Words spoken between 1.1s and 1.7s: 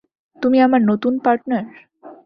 Partner?